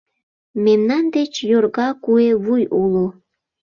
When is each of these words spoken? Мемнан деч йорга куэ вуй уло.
Мемнан 0.63 1.05
деч 1.15 1.33
йорга 1.51 1.89
куэ 2.03 2.29
вуй 2.43 2.63
уло. 2.81 3.05